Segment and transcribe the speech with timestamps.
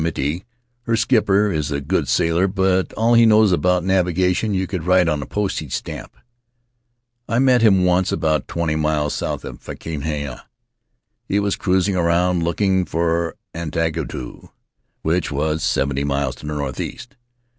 [0.03, 0.45] Miti,
[0.85, 5.07] her skipper, is a good sailor, but all he knows about navigation you could write
[5.07, 6.17] on a postage stamp.
[7.29, 10.41] I met him once about twenty miles south of Fakahina.
[11.27, 14.49] He was cruising around looking for Angatau,
[15.03, 17.15] which was seventy miles to the northeast.